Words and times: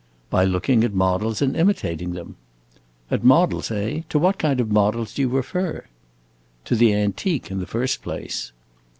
"By 0.31 0.45
looking 0.45 0.83
at 0.83 0.95
models 0.95 1.43
and 1.43 1.55
imitating 1.55 2.13
them." 2.13 2.35
"At 3.11 3.23
models, 3.23 3.69
eh? 3.69 4.01
To 4.09 4.17
what 4.17 4.39
kind 4.39 4.59
of 4.59 4.71
models 4.71 5.13
do 5.13 5.21
you 5.21 5.29
refer?" 5.29 5.85
"To 6.65 6.75
the 6.75 6.91
antique, 6.95 7.51
in 7.51 7.59
the 7.59 7.67
first 7.67 8.01
place." 8.01 8.51